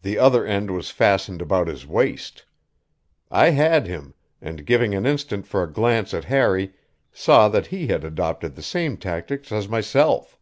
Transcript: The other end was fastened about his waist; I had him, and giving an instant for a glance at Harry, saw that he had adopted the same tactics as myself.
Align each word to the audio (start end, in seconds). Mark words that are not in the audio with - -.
The 0.00 0.16
other 0.18 0.46
end 0.46 0.70
was 0.70 0.88
fastened 0.90 1.42
about 1.42 1.68
his 1.68 1.86
waist; 1.86 2.46
I 3.30 3.50
had 3.50 3.86
him, 3.86 4.14
and 4.40 4.64
giving 4.64 4.94
an 4.94 5.04
instant 5.04 5.46
for 5.46 5.62
a 5.62 5.70
glance 5.70 6.14
at 6.14 6.24
Harry, 6.24 6.72
saw 7.12 7.50
that 7.50 7.66
he 7.66 7.88
had 7.88 8.04
adopted 8.04 8.54
the 8.54 8.62
same 8.62 8.96
tactics 8.96 9.52
as 9.52 9.68
myself. 9.68 10.38